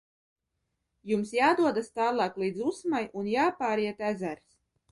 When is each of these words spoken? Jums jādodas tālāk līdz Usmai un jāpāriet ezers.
Jums 1.11 1.33
jādodas 1.39 1.91
tālāk 1.99 2.41
līdz 2.45 2.65
Usmai 2.73 3.05
un 3.23 3.31
jāpāriet 3.35 4.05
ezers. 4.13 4.45